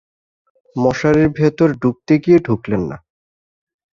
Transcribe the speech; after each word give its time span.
মশারির 0.75 1.29
ভেতর 1.29 1.69
ঢুকতে 1.81 2.13
গিয়ে 2.23 2.39
ঢুকলেন 2.39 2.81
না। 2.89 2.97